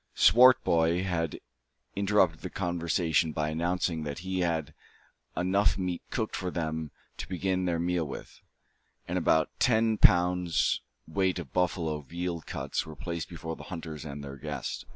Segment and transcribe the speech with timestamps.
[0.15, 1.29] Swartboy here
[1.95, 4.73] interrupted the conversation by announcing that he had
[5.37, 8.41] enough meat cooked for them to begin their meal with;
[9.07, 14.23] and about ten pounds' weight of buffalo veal cutlets were placed before the hunters and
[14.23, 14.87] their guest.